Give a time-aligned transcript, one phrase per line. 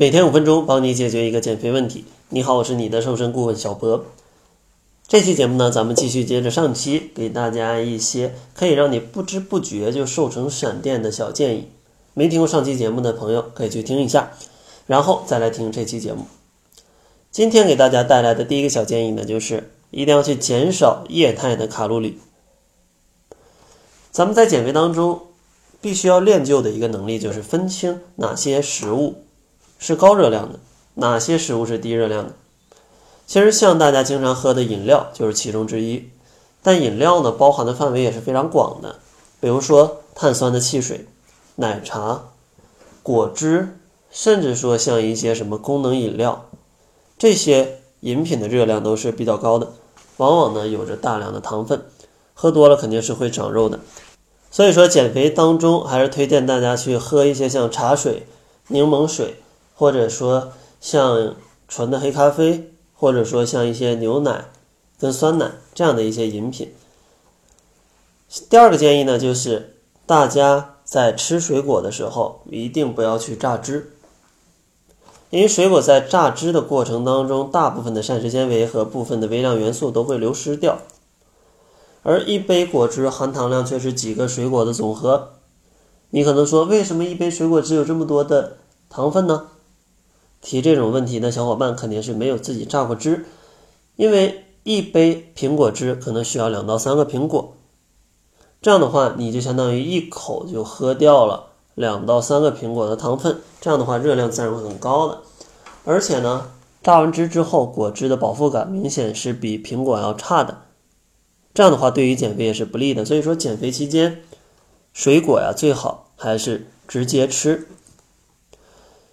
[0.00, 2.06] 每天五分钟，帮你解决一个减肥问题。
[2.30, 4.06] 你好，我是你的瘦身顾问小博。
[5.06, 11.68] 这期节目呢，咱们继续接着上期，给大家一些可以让你不知不觉就瘦成闪电的小建议。
[12.14, 14.30] 没听过上期节目的朋友，可以去听一下，
[14.86, 16.24] 然后再来听这期节目。
[17.30, 22.18] 今天给大家带来的第一个小建议呢，就是一定要去减少液态的卡路里。
[24.10, 25.20] 咱们在减肥当中，
[25.82, 29.24] 必须要练就的一个能力，就是分清哪些食物。
[29.80, 30.60] 是高热量的，
[30.94, 32.34] 哪些食物是低热量的？
[33.26, 36.10] 其实像大家经常喝的饮料就是其中之一，
[36.62, 38.96] 但饮料呢包含的范围也是非常广的，
[39.40, 41.06] 比如说碳酸的汽水、
[41.56, 42.24] 奶茶、
[43.02, 43.78] 果汁，
[44.10, 46.44] 甚至说像一些什么功能饮料，
[47.16, 49.72] 这些饮品的热量都是比较高的，
[50.18, 51.82] 往往呢有着大量的糖分，
[52.34, 53.80] 喝多了肯定是会长肉的。
[54.50, 58.26] 所以说减肥当中还是推荐大家去喝一些像茶水、
[58.66, 59.36] 柠檬水。
[59.80, 64.44] 或者说像纯的黑咖啡，或者说像一些牛奶
[64.98, 66.74] 跟酸奶这样的一些饮品。
[68.50, 73.90] 第二个建议呢，就是大家在吃水果的时候一定不要去榨汁，
[75.30, 80.76] 因为水果在榨汁的过程当中，大部分的膳食纤维和部分的微量元素都会流失掉，
[82.02, 85.30] 而一杯果汁含糖量却是几个水果的总和。
[86.10, 88.58] 你可能说，为什么一杯水果汁有这么多的
[88.90, 89.46] 糖分呢？
[90.40, 93.26] 提这种问题的小伙伴肯定是没有自己榨过汁，
[93.96, 97.56] 因为一杯苹果汁可能需要两到三个苹果，
[98.62, 105.18] 这样的话你就相当于一口就喝掉了两到三个苹果的糖分，这样的话热量自然会很高的。
[105.84, 106.50] 而且呢，
[106.82, 110.62] 榨完汁之后果汁的饱腹感明显是比苹果要差的，
[111.54, 113.04] 这样的话对于减肥也是不利的。
[113.04, 114.22] 所以说减肥期间，
[114.92, 117.66] 水果呀最好还是直接吃。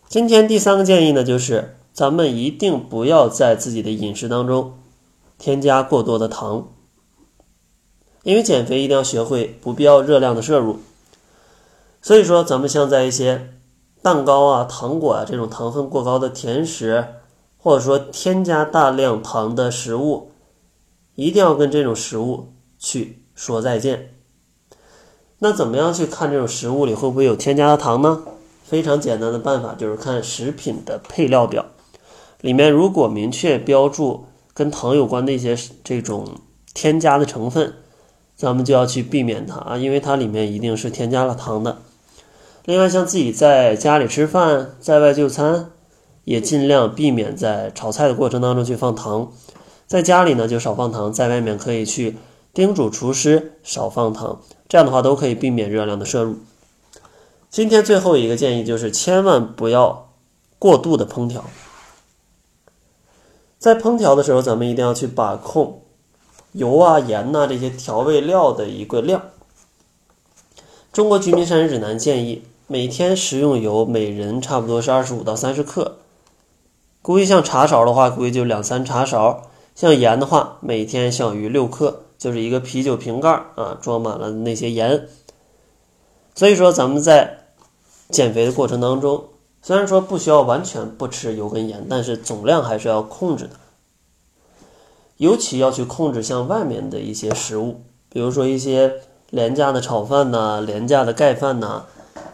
[0.09, 4.79] 今天第三个建议呢，就是咱们一定不要在自己的饮食当中
[5.37, 6.69] 添加过多的糖，
[8.23, 10.79] 因为减肥一定要学会不必要热量的摄入。
[12.01, 13.49] 所以说，咱们像在一些
[14.01, 17.05] 蛋糕啊、糖果啊这种糖分过高的甜食，
[17.57, 20.31] 或者说添加大量糖的食物，
[21.15, 24.15] 一定要跟这种食物去说再见。
[25.39, 28.23] 那怎么样去看这种食物里会不会有添加的糖呢？
[28.67, 31.65] 非常简单的办法就是看食品的配料表，
[32.41, 36.27] 里面如果明确标注跟糖有关的一些这种
[36.73, 37.73] 添加的成分，
[38.35, 41.77] 咱们就要去避免它啊，因为它里面一定是添加了糖的。
[42.65, 45.71] 另外，像自己在家里吃饭，在外就餐，
[46.25, 49.31] 也尽量避免在炒菜的过程当中去放糖。
[49.87, 52.17] 在家里呢就少放糖，在外面可以去
[52.53, 56.35] 叮嘱厨师少放糖，这样的话都可以避免热量的摄入。
[57.57, 60.09] 今天最后一个建议就是，千万不要
[60.59, 61.43] 过度的烹调。
[63.57, 65.81] 在烹调的时候，咱们一定要去把控
[66.51, 69.23] 油啊、盐呐这些调味料的一个量。
[70.93, 75.97] 中国居民膳食指南建议，每天食用油每人差不多是二十五到三十克。
[77.01, 85.09] 估计像茶勺的话，估计就两三茶勺；像盐的话，每天小于六克，就是一个啤酒瓶盖啊，装满了那些盐。
[86.35, 87.46] 所以说，咱们在
[88.09, 89.25] 减肥的过程当中，
[89.61, 93.51] 虽然说不需要完全不吃油跟盐，但是总量还是要控制的。
[95.17, 101.85] 尤其要去控制像外面的一些食物，比如说一些廉价的炒饭呐、廉价的盖饭呐，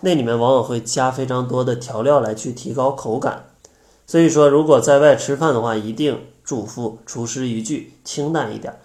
[0.01, 3.45] 那里面往往会加非常多的调料来去提高口感。
[4.05, 8.77] 所以说，如果在外吃饭的话，一定嘱咐厨师一句：清淡一点。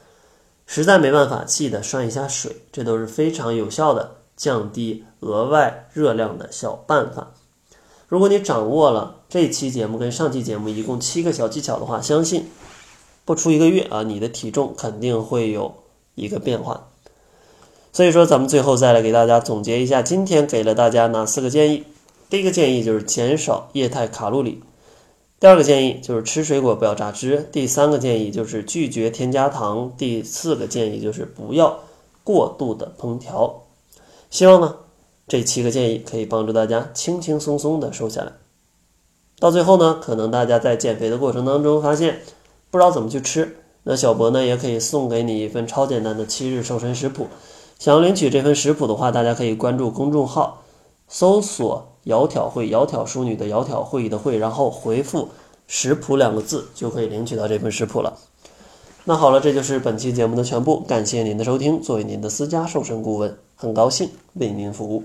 [0.65, 4.13] 实在没办法，记得涮一下水，这都是非常有效的。
[4.37, 7.33] 降低额外热量的小办法，
[8.09, 12.49] 如果你掌握了这期节目跟上期节目一共七个小技巧的话，相信
[13.25, 15.75] 不出一个月啊，你的体重肯定会有
[16.15, 16.89] 一个变化。
[17.93, 21.85] 所以说，咱们最后再来给大家总结一下，今天给了大家哪四个建议？
[22.31, 24.61] 第一个建议就是减少液态卡路里；
[25.41, 31.81] 第二个建议就是吃水果不要榨汁；第三个建议就是拒绝添加糖；第四个建议就是不要
[32.23, 33.65] 过度的烹调。
[34.31, 34.77] 希望呢，
[35.29, 38.33] 这七个建议可以帮助大家轻轻松松的瘦下来。
[39.39, 42.23] 到最后呢，可能大家在减肥的过程当中发现
[42.71, 47.29] 不知道怎么去吃，那小博呢也可以送给你一份超简单的七日瘦身食谱。
[47.79, 50.65] 想要领取这份食谱的话，大家可以关注公众号，
[51.07, 55.29] 搜索“窈窕会”，窈窕淑女的窈窕会议的会，然后回复
[55.69, 58.19] “食谱”两个字，就可以领取到这份食谱了。
[59.05, 61.81] 那好了，这就是本期节目的全部，感谢您的收听。
[61.81, 63.48] 作为您的私家瘦身顾问。
[63.61, 65.03] 很高兴为您服务。